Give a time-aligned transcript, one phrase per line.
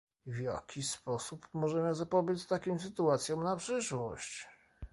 [0.25, 4.47] W jaki sposób możemy zapobiec takim sytuacjom na przyszłość?